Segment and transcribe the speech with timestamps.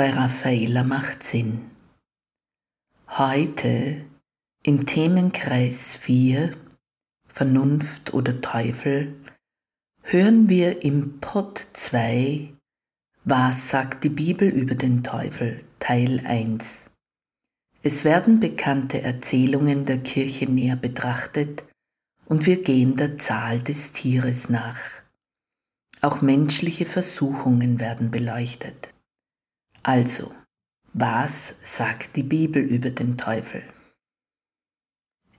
[0.00, 1.72] bei Raffaella macht Sinn.
[3.06, 4.02] Heute
[4.62, 6.56] im Themenkreis 4
[7.28, 9.14] Vernunft oder Teufel
[10.00, 12.48] hören wir im Pod 2
[13.24, 16.86] Was sagt die Bibel über den Teufel Teil 1.
[17.82, 21.64] Es werden bekannte Erzählungen der Kirche näher betrachtet
[22.24, 24.80] und wir gehen der Zahl des Tieres nach.
[26.00, 28.94] Auch menschliche Versuchungen werden beleuchtet.
[29.82, 30.30] Also,
[30.92, 33.64] was sagt die Bibel über den Teufel?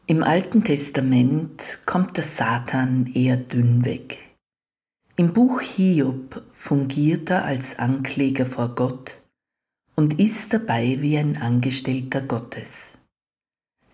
[0.08, 4.18] Im Alten Testament kommt der Satan eher dünn weg.
[5.16, 9.22] Im Buch Hiob fungiert er als Ankläger vor Gott
[9.96, 12.98] und ist dabei wie ein Angestellter Gottes.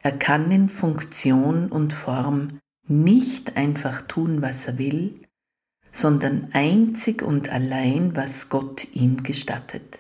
[0.01, 5.19] Er kann in Funktion und Form nicht einfach tun, was er will,
[5.91, 9.99] sondern einzig und allein, was Gott ihm gestattet.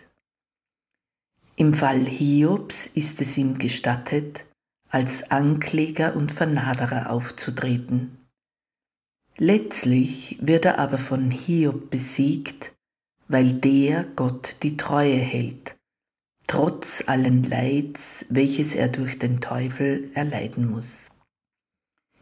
[1.59, 4.45] Im Fall Hiobs ist es ihm gestattet,
[4.89, 8.15] als Ankläger und Vernaderer aufzutreten.
[9.37, 12.73] Letztlich wird er aber von Hiob besiegt,
[13.27, 15.75] weil der Gott die Treue hält,
[16.45, 21.09] trotz allen Leids, welches er durch den Teufel erleiden muss.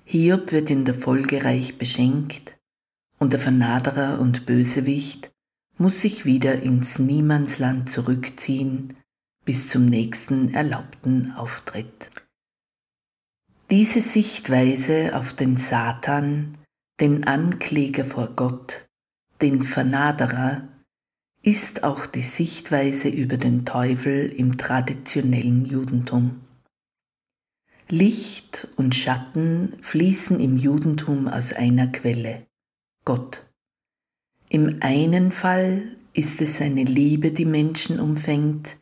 [0.05, 2.57] Hiob wird in der Folge reich beschenkt,
[3.19, 5.29] und der Vernaderer und Bösewicht
[5.77, 8.95] muss sich wieder ins Niemandsland zurückziehen,
[9.45, 12.09] bis zum nächsten erlaubten Auftritt.
[13.69, 16.57] Diese Sichtweise auf den Satan,
[16.99, 18.87] den Ankläger vor Gott,
[19.41, 20.67] den Vernaderer,
[21.41, 26.41] ist auch die Sichtweise über den Teufel im traditionellen Judentum.
[27.87, 32.47] Licht und Schatten fließen im Judentum aus einer Quelle,
[33.05, 33.45] Gott.
[34.49, 35.83] Im einen Fall
[36.13, 38.77] ist es seine Liebe, die Menschen umfängt,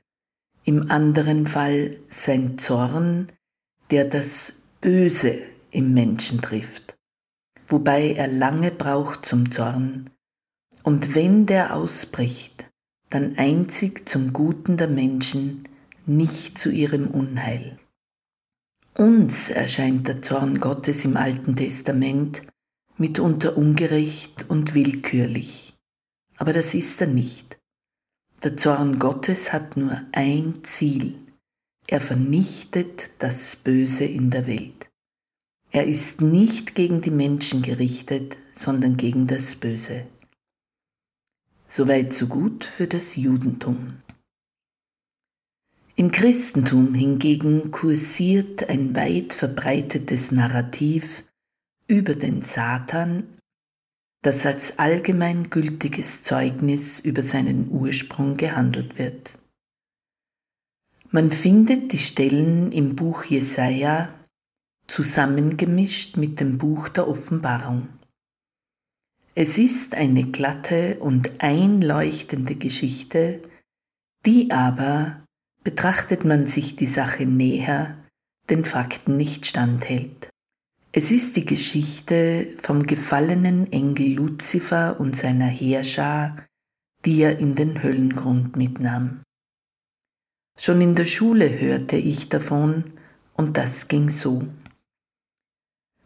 [0.65, 3.27] im anderen Fall sein Zorn,
[3.91, 5.39] der das Böse
[5.71, 6.95] im Menschen trifft,
[7.67, 10.09] wobei er lange braucht zum Zorn,
[10.83, 12.65] und wenn der ausbricht,
[13.09, 15.67] dann einzig zum Guten der Menschen,
[16.05, 17.77] nicht zu ihrem Unheil.
[18.95, 22.41] Uns erscheint der Zorn Gottes im Alten Testament
[22.97, 25.73] mitunter ungerecht und willkürlich,
[26.37, 27.52] aber das ist er nicht.
[28.43, 31.17] Der Zorn Gottes hat nur ein Ziel.
[31.87, 34.89] Er vernichtet das Böse in der Welt.
[35.71, 40.07] Er ist nicht gegen die Menschen gerichtet, sondern gegen das Böse.
[41.69, 44.01] Soweit so gut für das Judentum.
[45.95, 51.23] Im Christentum hingegen kursiert ein weit verbreitetes Narrativ
[51.87, 53.23] über den Satan
[54.23, 59.37] das als allgemeingültiges Zeugnis über seinen Ursprung gehandelt wird.
[61.11, 64.13] Man findet die Stellen im Buch Jesaja
[64.87, 67.89] zusammengemischt mit dem Buch der Offenbarung.
[69.35, 73.41] Es ist eine glatte und einleuchtende Geschichte,
[74.25, 75.25] die aber,
[75.63, 77.97] betrachtet man sich die Sache näher,
[78.49, 80.32] den Fakten nicht standhält.
[80.95, 86.35] Es ist die Geschichte vom gefallenen Engel Luzifer und seiner Heerschar,
[87.03, 89.23] die er in den Höllengrund mitnahm.
[90.55, 92.93] Schon in der Schule hörte ich davon,
[93.33, 94.47] und das ging so.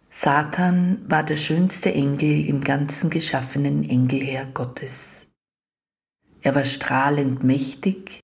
[0.10, 5.28] Satan war der schönste Engel im ganzen geschaffenen Engelheer Gottes.
[6.42, 8.22] Er war strahlend mächtig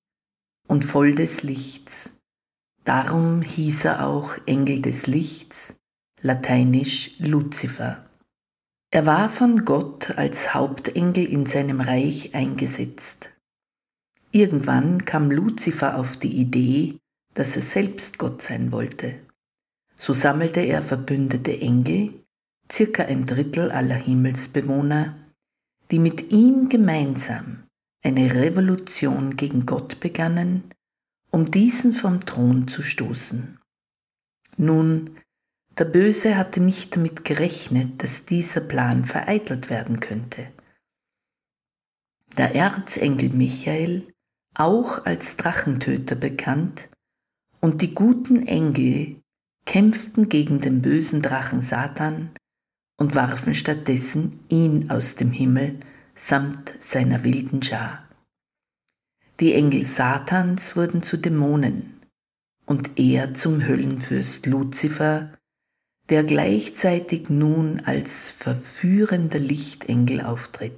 [0.69, 2.13] und voll des Lichts.
[2.86, 5.75] Darum hieß er auch Engel des Lichts
[6.23, 8.05] lateinisch Luzifer.
[8.91, 13.29] Er war von Gott als Hauptengel in seinem Reich eingesetzt.
[14.31, 16.97] Irgendwann kam Luzifer auf die Idee,
[17.33, 19.19] dass er selbst Gott sein wollte.
[19.97, 22.23] So sammelte er verbündete Engel,
[22.71, 25.17] circa ein Drittel aller Himmelsbewohner,
[25.91, 27.63] die mit ihm gemeinsam
[28.01, 30.63] eine Revolution gegen Gott begannen,
[31.31, 33.59] um diesen vom Thron zu stoßen.
[34.57, 35.17] Nun,
[35.77, 40.47] der Böse hatte nicht damit gerechnet, dass dieser Plan vereitelt werden könnte.
[42.37, 44.07] Der Erzengel Michael,
[44.55, 46.89] auch als Drachentöter bekannt,
[47.59, 49.21] und die guten Engel
[49.65, 52.31] kämpften gegen den bösen Drachen Satan
[52.97, 55.79] und warfen stattdessen ihn aus dem Himmel
[56.15, 58.07] samt seiner wilden Schar.
[59.39, 62.01] Die Engel Satans wurden zu Dämonen
[62.65, 65.33] und er zum Höllenfürst Luzifer,
[66.13, 70.77] der gleichzeitig nun als verführender Lichtengel auftritt.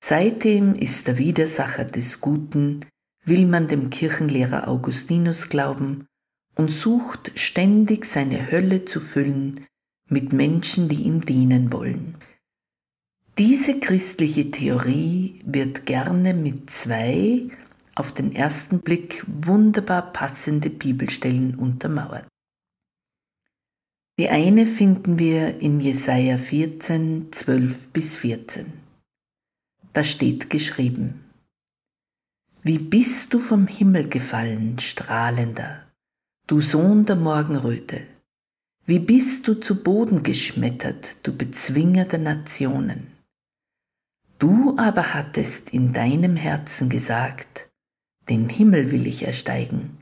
[0.00, 2.86] Seitdem ist der Widersacher des Guten,
[3.24, 6.06] will man dem Kirchenlehrer Augustinus glauben,
[6.54, 9.66] und sucht ständig seine Hölle zu füllen
[10.08, 12.14] mit Menschen, die ihm dienen wollen.
[13.38, 17.48] Diese christliche Theorie wird gerne mit zwei
[17.96, 22.28] auf den ersten Blick wunderbar passende Bibelstellen untermauert.
[24.20, 28.70] Die eine finden wir in Jesaja 14, 12 bis 14.
[29.94, 31.24] Da steht geschrieben:
[32.62, 35.86] Wie bist du vom Himmel gefallen, strahlender,
[36.46, 38.02] du Sohn der Morgenröte?
[38.84, 43.06] Wie bist du zu Boden geschmettert, du Bezwinger der Nationen?
[44.38, 47.70] Du aber hattest in deinem Herzen gesagt,
[48.28, 49.96] den Himmel will ich ersteigen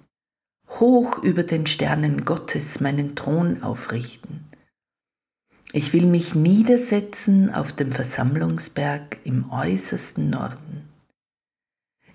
[0.70, 4.44] hoch über den Sternen Gottes meinen Thron aufrichten.
[5.72, 10.88] Ich will mich niedersetzen auf dem Versammlungsberg im äußersten Norden.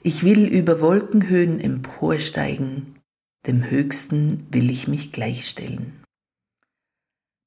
[0.02, 3.00] Ich will über Wolkenhöhen emporsteigen,
[3.46, 6.04] dem Höchsten will ich mich gleichstellen.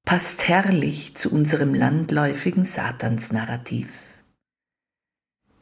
[0.06, 3.92] Passt herrlich zu unserem landläufigen Satansnarrativ.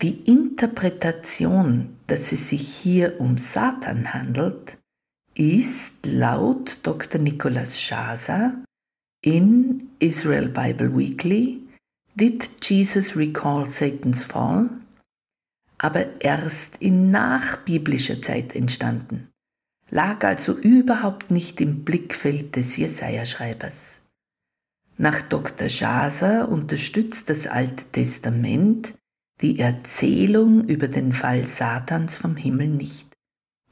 [0.02, 4.78] Die Interpretation, dass es sich hier um Satan handelt,
[5.34, 7.20] ist laut Dr.
[7.20, 8.54] Nicholas Shaza
[9.22, 11.60] in Israel Bible Weekly
[12.14, 14.70] Did Jesus Recall Satan's Fall?
[15.78, 19.28] aber erst in nachbiblischer Zeit entstanden,
[19.90, 24.00] lag also überhaupt nicht im Blickfeld des Jesaja-Schreibers.
[24.96, 25.68] Nach Dr.
[25.68, 28.94] Shaza unterstützt das Alte Testament
[29.40, 33.13] die Erzählung über den Fall Satans vom Himmel nicht.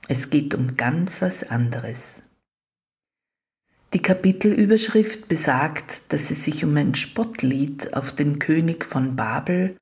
[0.09, 2.23] Es geht um ganz was anderes.
[3.93, 9.77] Die Kapitelüberschrift besagt, dass es sich um ein Spottlied auf den König von Babel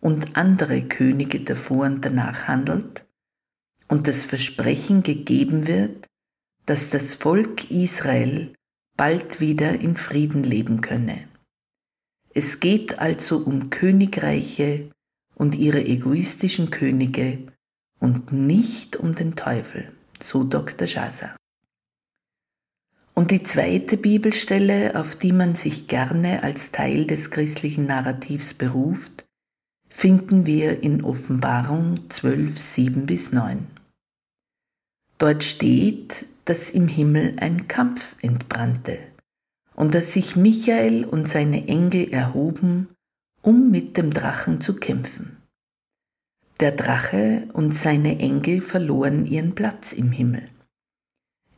[0.00, 3.04] und andere Könige davor und danach handelt
[3.88, 6.06] und das Versprechen gegeben wird,
[6.64, 8.54] dass das Volk Israel
[8.96, 11.28] bald wieder in Frieden leben könne.
[12.34, 14.90] Es geht also um Königreiche
[15.34, 17.38] und ihre egoistischen Könige,
[17.98, 20.86] und nicht um den Teufel, so Dr.
[20.86, 21.36] Schaser.
[23.14, 29.24] Und die zweite Bibelstelle, auf die man sich gerne als Teil des christlichen Narrativs beruft,
[29.88, 33.66] finden wir in Offenbarung 12, 7 bis 9.
[35.16, 38.98] Dort steht, dass im Himmel ein Kampf entbrannte
[39.74, 42.88] und dass sich Michael und seine Engel erhoben,
[43.40, 45.35] um mit dem Drachen zu kämpfen.
[46.58, 50.48] Der Drache und seine Engel verloren ihren Platz im Himmel.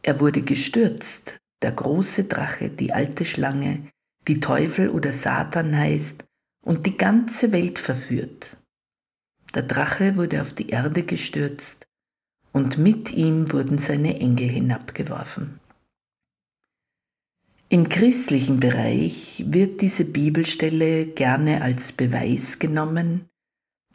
[0.02, 3.86] Er wurde gestürzt, der große Drache, die alte Schlange,
[4.26, 6.24] die Teufel oder Satan heißt
[6.64, 8.56] und die ganze Welt verführt.
[9.54, 11.86] Der Drache wurde auf die Erde gestürzt
[12.52, 15.60] und mit ihm wurden seine Engel hinabgeworfen.
[17.68, 23.28] Im christlichen Bereich wird diese Bibelstelle gerne als Beweis genommen,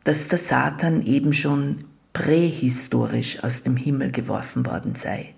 [0.03, 1.79] dass der Satan eben schon
[2.13, 5.36] prähistorisch aus dem Himmel geworfen worden sei.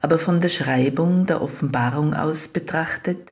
[0.00, 3.30] Aber von der Schreibung der Offenbarung aus betrachtet,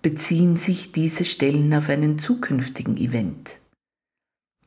[0.00, 3.60] beziehen sich diese Stellen auf einen zukünftigen Event.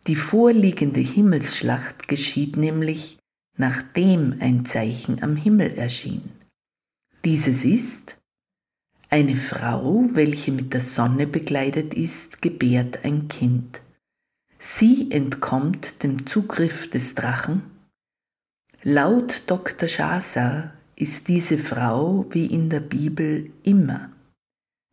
[0.08, 3.18] Die vorliegende Himmelsschlacht geschieht nämlich,
[3.58, 6.32] nachdem ein Zeichen am Himmel erschien.
[7.24, 8.18] Dieses ist,
[9.10, 13.82] eine Frau, welche mit der Sonne bekleidet ist, gebärt ein Kind.
[14.64, 17.64] Sie entkommt dem Zugriff des Drachen.
[18.84, 19.90] Laut Dr.
[19.90, 24.12] Shasa ist diese Frau wie in der Bibel immer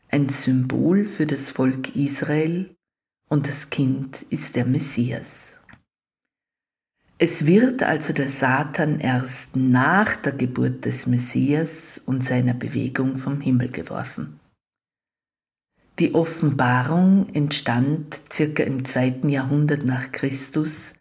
[0.09, 2.75] ein Symbol für das Volk Israel
[3.29, 5.57] und das Kind ist der Messias.
[7.19, 13.43] Es wird also der Satan erst nach der Geburt des Messias und seiner Bewegung vom
[13.43, 14.41] Himmel geworfen.
[15.99, 20.95] Die Offenbarung entstand circa im zweiten Jahrhundert nach Christus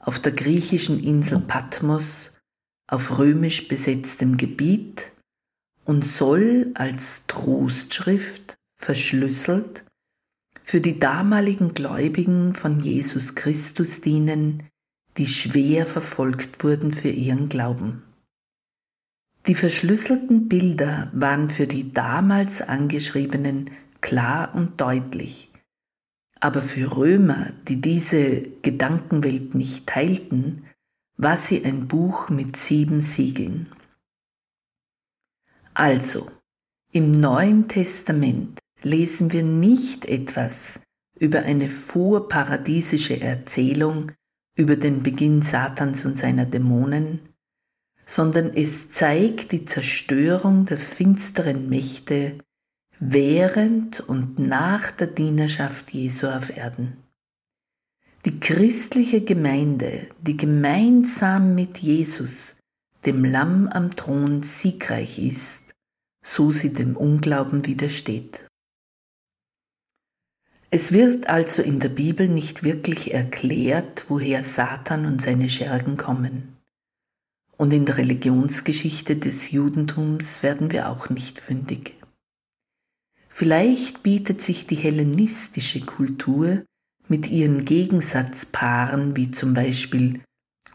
[0.00, 2.32] auf der griechischen Insel Patmos
[2.90, 5.12] auf römisch besetztem Gebiet
[5.84, 9.84] und soll als Trostschrift verschlüsselt
[10.62, 14.62] für die damaligen Gläubigen von Jesus Christus dienen,
[15.18, 18.02] die schwer verfolgt wurden für ihren Glauben.
[19.46, 25.50] Die verschlüsselten Bilder waren für die damals angeschriebenen klar und deutlich,
[26.40, 30.64] aber für Römer, die diese Gedankenwelt nicht teilten,
[31.16, 33.66] war sie ein Buch mit sieben Siegeln.
[35.74, 36.30] Also,
[36.92, 40.80] im Neuen Testament lesen wir nicht etwas
[41.18, 44.12] über eine vorparadiesische Erzählung
[44.54, 47.20] über den Beginn Satans und seiner Dämonen,
[48.06, 52.38] sondern es zeigt die Zerstörung der finsteren Mächte
[53.00, 56.96] während und nach der Dienerschaft Jesu auf Erden.
[58.24, 62.56] Die christliche Gemeinde, die gemeinsam mit Jesus,
[63.06, 65.62] dem Lamm am Thron, siegreich ist,
[66.22, 68.44] so sie dem Unglauben widersteht.
[70.70, 76.56] Es wird also in der Bibel nicht wirklich erklärt, woher Satan und seine Schergen kommen.
[77.56, 81.97] Und in der Religionsgeschichte des Judentums werden wir auch nicht fündig.
[83.38, 86.64] Vielleicht bietet sich die hellenistische Kultur
[87.06, 90.22] mit ihren Gegensatzpaaren wie zum Beispiel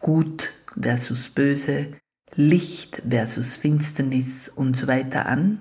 [0.00, 1.88] Gut versus Böse,
[2.36, 5.58] Licht versus Finsternis und so weiter an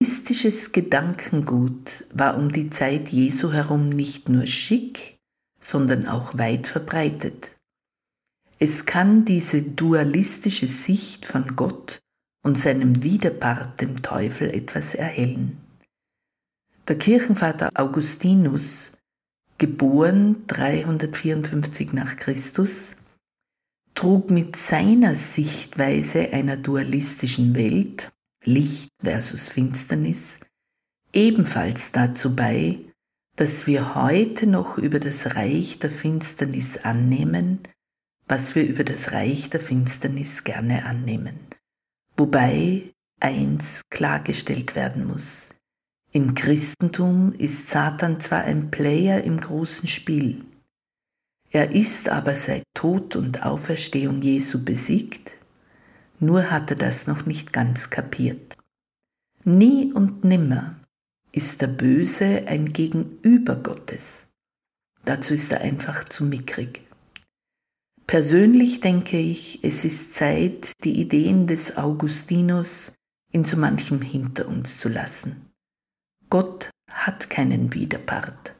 [0.00, 5.18] Mystisches Gedankengut war um die Zeit Jesu herum nicht nur schick,
[5.60, 7.50] sondern auch weit verbreitet.
[8.58, 11.98] Es kann diese dualistische Sicht von Gott
[12.42, 15.67] und seinem Widerpart dem Teufel etwas erhellen.
[16.88, 18.92] Der Kirchenvater Augustinus,
[19.58, 22.96] geboren 354 nach Christus,
[23.94, 28.10] trug mit seiner Sichtweise einer dualistischen Welt
[28.42, 30.40] Licht versus Finsternis,
[31.12, 32.78] ebenfalls dazu bei,
[33.36, 37.58] dass wir heute noch über das Reich der Finsternis annehmen,
[38.28, 41.38] was wir über das Reich der Finsternis gerne annehmen.
[42.16, 45.47] Wobei eins klargestellt werden muss.
[46.10, 50.44] Im Christentum ist Satan zwar ein Player im großen Spiel,
[51.50, 55.38] er ist aber seit Tod und Auferstehung Jesu besiegt
[56.20, 58.56] nur hat er das noch nicht ganz kapiert.
[59.44, 60.80] Nie und nimmer
[61.30, 64.26] ist der Böse ein Gegenüber Gottes.
[65.04, 66.82] Dazu ist er einfach zu mickrig.
[68.06, 72.94] Persönlich denke ich, es ist Zeit, die Ideen des Augustinus
[73.30, 75.47] in so manchem hinter uns zu lassen.
[76.30, 78.54] Gott hat keinen Widerpart.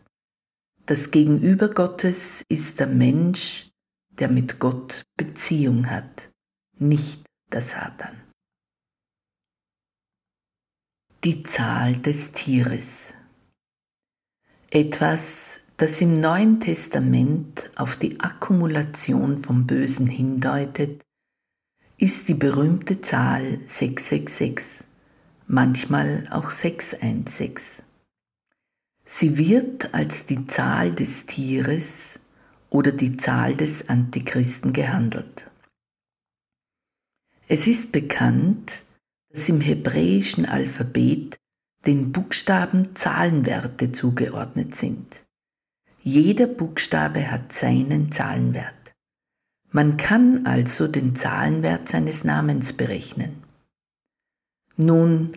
[0.87, 3.69] Das Gegenüber Gottes ist der Mensch,
[4.09, 6.31] der mit Gott Beziehung hat,
[6.79, 8.23] nicht der Satan.
[11.25, 13.13] Die Zahl des Tieres.
[14.71, 21.03] Etwas, das im Neuen Testament auf die Akkumulation vom Bösen hindeutet,
[21.99, 24.88] ist die berühmte Zahl 666,
[25.49, 27.83] manchmal auch 616.
[29.05, 32.21] Sie wird als die Zahl des Tieres
[32.69, 35.51] oder die Zahl des Antichristen gehandelt.
[37.49, 38.83] Es ist bekannt,
[39.31, 41.39] dass im hebräischen Alphabet
[41.87, 45.25] den Buchstaben Zahlenwerte zugeordnet sind.
[46.03, 48.75] Jeder Buchstabe hat seinen Zahlenwert.
[49.71, 53.38] Man kann also den Zahlenwert seines Namens berechnen.
[54.81, 55.33] Nun,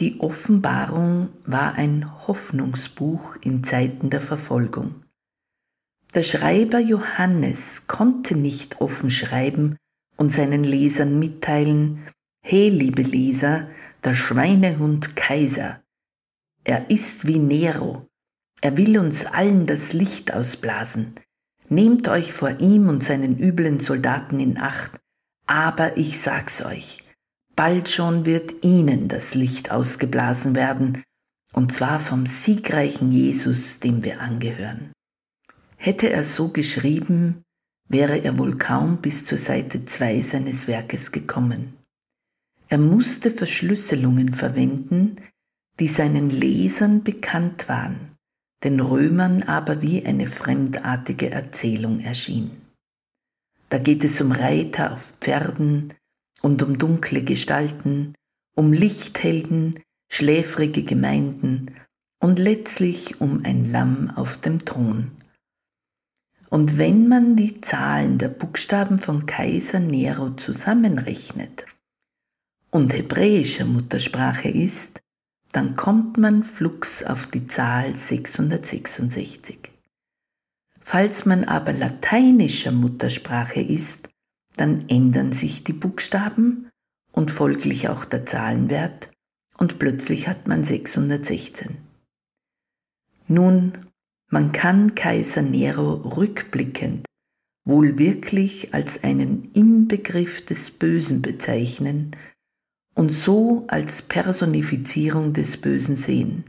[0.00, 5.04] die Offenbarung war ein Hoffnungsbuch in Zeiten der Verfolgung.
[6.14, 9.76] Der Schreiber Johannes konnte nicht offen schreiben,
[10.16, 12.06] und seinen Lesern mitteilen,
[12.44, 13.68] He, liebe Leser,
[14.02, 15.80] der Schweinehund Kaiser,
[16.64, 18.08] er ist wie Nero,
[18.60, 21.14] er will uns allen das Licht ausblasen.
[21.68, 25.00] Nehmt euch vor ihm und seinen üblen Soldaten in Acht,
[25.46, 27.04] aber ich sag's euch,
[27.56, 31.02] bald schon wird ihnen das Licht ausgeblasen werden,
[31.52, 34.92] und zwar vom siegreichen Jesus, dem wir angehören.
[35.76, 37.42] Hätte er so geschrieben,
[37.88, 41.74] wäre er wohl kaum bis zur Seite 2 seines Werkes gekommen.
[42.68, 45.16] Er musste Verschlüsselungen verwenden,
[45.78, 48.16] die seinen Lesern bekannt waren,
[48.64, 52.50] den Römern aber wie eine fremdartige Erzählung erschien.
[53.68, 55.92] Da geht es um Reiter auf Pferden
[56.42, 58.14] und um dunkle Gestalten,
[58.54, 59.80] um Lichthelden,
[60.10, 61.74] schläfrige Gemeinden
[62.20, 65.12] und letztlich um ein Lamm auf dem Thron.
[66.50, 71.64] Und wenn man die Zahlen der Buchstaben von Kaiser Nero zusammenrechnet
[72.70, 75.00] und hebräischer Muttersprache ist,
[75.52, 79.70] dann kommt man flugs auf die Zahl 666.
[80.80, 84.11] Falls man aber lateinischer Muttersprache ist,
[84.56, 86.70] dann ändern sich die Buchstaben
[87.12, 89.10] und folglich auch der Zahlenwert
[89.58, 91.78] und plötzlich hat man 616.
[93.28, 93.72] Nun,
[94.30, 97.06] man kann Kaiser Nero rückblickend
[97.64, 102.16] wohl wirklich als einen Inbegriff des Bösen bezeichnen
[102.94, 106.44] und so als Personifizierung des Bösen sehen.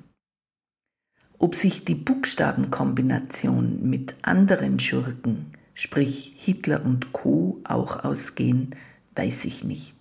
[1.37, 7.61] Ob sich die Buchstabenkombination mit anderen Schurken, sprich Hitler und Co.
[7.63, 8.75] auch ausgehen,
[9.15, 9.95] weiß ich nicht.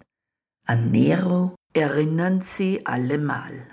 [0.66, 3.66] An Nero erinnern sie allemal.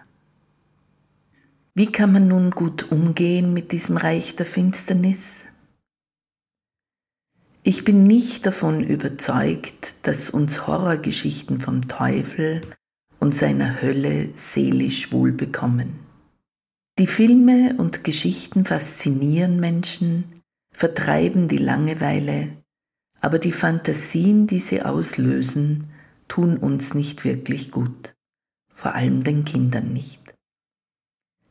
[1.76, 5.46] Wie kann man nun gut umgehen mit diesem Reich der Finsternis?
[7.62, 12.62] Ich bin nicht davon überzeugt, dass uns Horrorgeschichten vom Teufel
[13.20, 16.00] und seiner Hölle seelisch wohlbekommen.
[16.98, 20.39] Die Filme und Geschichten faszinieren Menschen,
[20.72, 22.58] vertreiben die Langeweile,
[23.22, 25.90] aber die Fantasien, die sie auslösen,
[26.28, 28.16] tun uns nicht wirklich gut,
[28.74, 30.36] vor allem den Kindern nicht.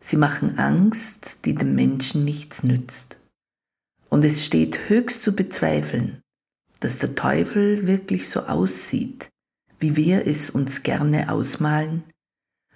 [0.01, 3.19] Sie machen Angst, die dem Menschen nichts nützt.
[4.09, 6.23] Und es steht höchst zu bezweifeln,
[6.81, 9.29] dass der Teufel wirklich so aussieht,
[9.81, 12.05] wie wir es uns gerne ausmalen,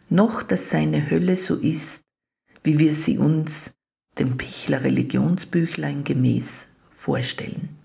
[0.08, 2.02] noch dass seine Hölle so ist,
[2.62, 3.72] wie wir sie uns,
[4.18, 7.78] dem Pichler Religionsbüchlein gemäß, vorstellen.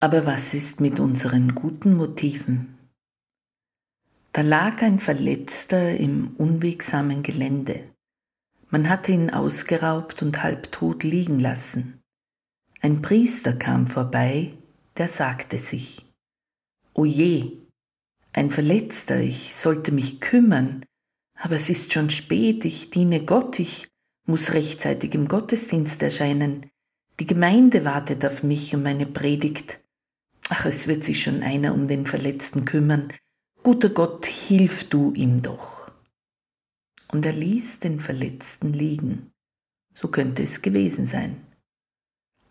[0.00, 2.76] Aber was ist mit unseren guten Motiven?
[4.32, 7.88] Da lag ein Verletzter im unwegsamen Gelände.
[8.70, 12.00] Man hatte ihn ausgeraubt und halbtot liegen lassen.
[12.80, 14.54] Ein Priester kam vorbei,
[14.96, 16.10] der sagte sich,
[16.94, 17.58] O je,
[18.32, 20.84] ein Verletzter, ich sollte mich kümmern,
[21.42, 23.88] aber es ist schon spät, ich diene Gott, ich
[24.26, 26.70] muss rechtzeitig im Gottesdienst erscheinen.
[27.18, 29.80] Die Gemeinde wartet auf mich und meine Predigt.
[30.48, 33.12] Ach, es wird sich schon einer um den Verletzten kümmern,
[33.64, 35.92] Guter Gott, hilf du ihm doch.
[37.10, 39.32] Und er ließ den Verletzten liegen.
[39.94, 41.44] So könnte es gewesen sein.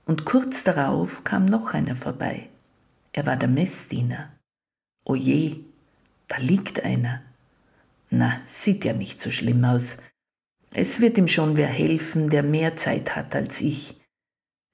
[0.06, 2.50] Und kurz darauf kam noch einer vorbei.
[3.14, 4.32] Er war der Messdiener.
[5.06, 5.66] O je,
[6.28, 7.24] da liegt einer.
[8.12, 9.98] Na, sieht ja nicht so schlimm aus.
[10.74, 14.02] Es wird ihm schon wer helfen, der mehr Zeit hat als ich.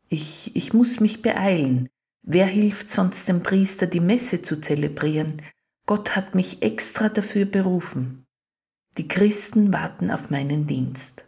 [0.10, 1.88] Ich, ich muss mich beeilen.
[2.24, 5.42] Wer hilft sonst dem Priester, die Messe zu zelebrieren?
[5.86, 8.26] Gott hat mich extra dafür berufen.
[8.98, 11.24] Die Christen warten auf meinen Dienst.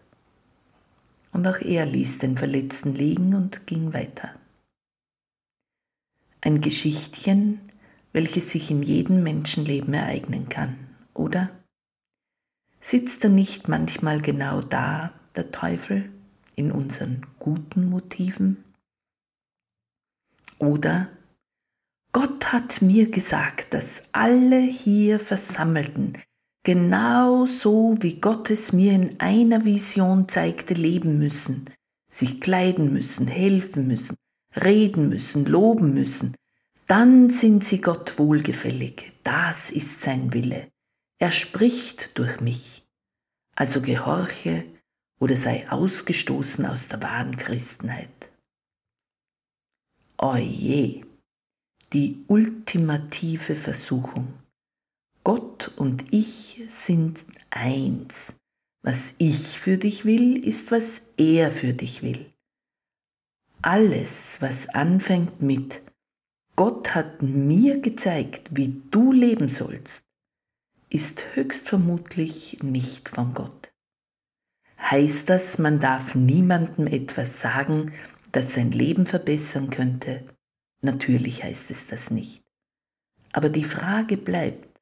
[1.32, 4.34] Und auch er ließ den Verletzten liegen und ging weiter.
[6.42, 7.60] Ein Geschichtchen,
[8.14, 10.76] welches sich in jedem Menschenleben ereignen kann,
[11.14, 11.52] oder?
[12.82, 16.10] Sitzt er nicht manchmal genau da, der Teufel,
[16.56, 18.64] in unseren guten Motiven?
[20.58, 21.10] Oder
[22.12, 26.18] Gott hat mir gesagt, dass alle hier Versammelten
[26.64, 31.66] genau so, wie Gott es mir in einer Vision zeigte, leben müssen,
[32.10, 34.16] sich kleiden müssen, helfen müssen,
[34.56, 36.36] reden müssen, loben müssen.
[36.88, 39.14] Dann sind sie Gott wohlgefällig.
[39.24, 40.68] Das ist sein Wille.
[41.20, 42.84] Er spricht durch mich.
[43.56, 44.66] Also gehorche
[45.20, 48.32] oder sei ausgestoßen aus der wahren Christenheit.
[50.18, 51.06] Oje!
[51.94, 54.34] die ultimative Versuchung.
[55.24, 58.36] Gott und ich sind eins.
[58.82, 62.32] Was ich für dich will, ist, was er für dich will.
[63.62, 65.82] Alles, was anfängt mit
[66.56, 70.04] Gott hat mir gezeigt, wie du leben sollst,
[70.90, 73.72] ist höchstvermutlich nicht von Gott.
[74.80, 77.92] Heißt das, man darf niemandem etwas sagen,
[78.32, 80.26] das sein Leben verbessern könnte?
[80.82, 82.44] Natürlich heißt es das nicht.
[83.34, 84.80] Aber die Frage bleibt,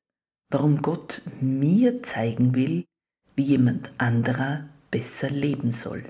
[0.50, 2.86] warum Gott mir zeigen will,
[3.36, 6.06] wie jemand anderer besser leben soll.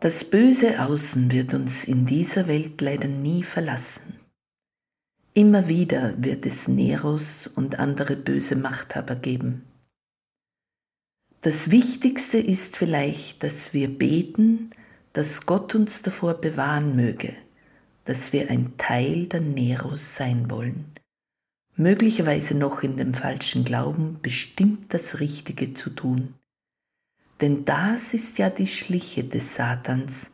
[0.00, 4.13] Das böse Außen wird uns in dieser Welt leider nie verlassen.
[5.36, 9.64] Immer wieder wird es Neros und andere böse Machthaber geben.
[11.40, 14.70] Das Wichtigste ist vielleicht, dass wir beten,
[15.12, 17.34] dass Gott uns davor bewahren möge,
[18.04, 20.92] dass wir ein Teil der Neros sein wollen,
[21.74, 26.34] möglicherweise noch in dem falschen Glauben bestimmt das Richtige zu tun.
[27.40, 30.30] Denn das ist ja die Schliche des Satans,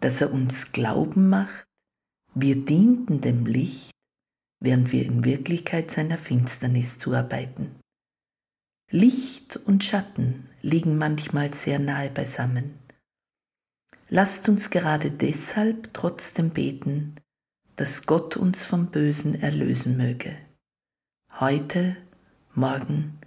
[0.00, 1.68] dass er uns glauben macht,
[2.34, 3.92] wir dienten dem Licht,
[4.60, 7.74] während wir in Wirklichkeit seiner Finsternis zuarbeiten.
[8.90, 12.74] Licht und Schatten liegen manchmal sehr nahe beisammen.
[14.08, 17.14] Lasst uns gerade deshalb trotzdem beten,
[17.76, 20.36] dass Gott uns vom Bösen erlösen möge.
[21.38, 21.96] Heute,
[22.54, 23.18] morgen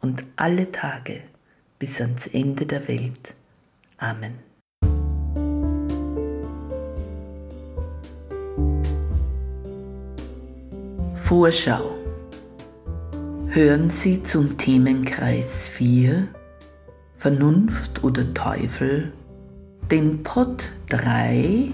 [0.00, 1.22] und alle Tage
[1.78, 3.34] bis ans Ende der Welt.
[3.98, 4.51] Amen.
[11.32, 11.96] Vorschau
[13.46, 16.28] Hören Sie zum Themenkreis 4
[17.16, 19.14] Vernunft oder Teufel
[19.90, 21.72] den Pod 3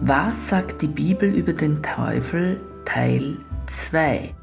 [0.00, 3.36] Was sagt die Bibel über den Teufel Teil
[3.68, 4.34] 2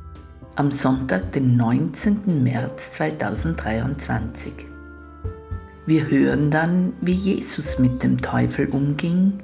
[0.56, 2.41] am Sonntag, den 19.
[2.41, 4.54] März 2023.
[5.86, 9.39] Wir hören dann, wie Jesus mit dem Teufel umging,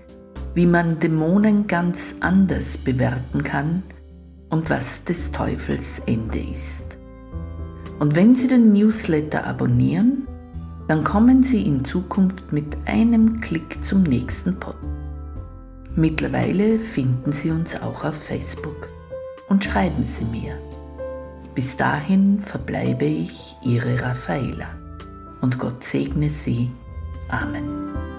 [0.54, 3.84] wie man Dämonen ganz anders bewerten kann
[4.52, 6.86] und was des Teufels Ende ist.
[8.00, 10.28] Und wenn Sie den Newsletter abonnieren,
[10.88, 14.76] dann kommen Sie in Zukunft mit einem Klick zum nächsten Pod.
[15.96, 18.88] Mittlerweile finden Sie uns auch auf Facebook
[19.50, 20.54] und schreiben Sie mir.
[21.56, 24.68] Bis dahin verbleibe ich Ihre Raffaela
[25.42, 26.72] und Gott segne Sie.
[27.30, 28.11] Amen.